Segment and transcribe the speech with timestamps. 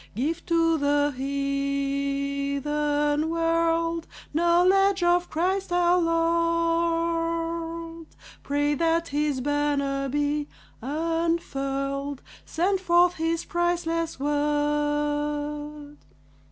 [0.15, 8.07] Give to the heathen world Knowledge of Christ our Lord;
[8.41, 10.47] Pray that his banner be
[10.81, 15.97] unfurled; Send forth, his priceless word.